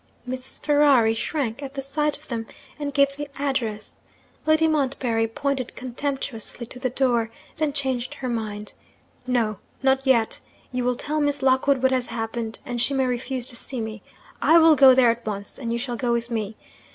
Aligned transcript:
Mrs. 0.27 0.65
Ferrari 0.65 1.13
shrank 1.13 1.61
at 1.61 1.75
the 1.75 1.81
sight 1.83 2.17
of 2.17 2.27
them, 2.27 2.47
and 2.79 2.91
gave 2.91 3.15
the 3.15 3.27
address. 3.37 3.97
Lady 4.47 4.67
Montbarry 4.67 5.27
pointed 5.27 5.75
contemptuously 5.75 6.65
to 6.65 6.79
the 6.79 6.89
door 6.89 7.29
then 7.57 7.71
changed 7.71 8.15
her 8.15 8.27
mind. 8.27 8.73
'No! 9.27 9.59
not 9.83 10.07
yet! 10.07 10.39
you 10.71 10.83
will 10.83 10.95
tell 10.95 11.21
Miss 11.21 11.43
Lockwood 11.43 11.83
what 11.83 11.91
has 11.91 12.07
happened, 12.07 12.57
and 12.65 12.81
she 12.81 12.95
may 12.95 13.05
refuse 13.05 13.45
to 13.45 13.55
see 13.55 13.79
me. 13.79 14.01
I 14.41 14.57
will 14.57 14.75
go 14.75 14.95
there 14.95 15.11
at 15.11 15.23
once, 15.23 15.59
and 15.59 15.71
you 15.71 15.77
shall 15.77 15.97
go 15.97 16.11
with 16.11 16.31
me. 16.31 16.57